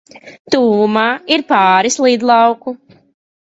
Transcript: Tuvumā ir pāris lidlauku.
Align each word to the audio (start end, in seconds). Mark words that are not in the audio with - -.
Tuvumā 0.53 1.03
ir 1.35 1.43
pāris 1.51 1.99
lidlauku. 2.07 2.75